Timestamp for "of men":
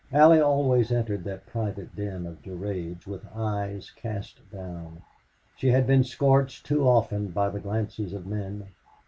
8.11-8.65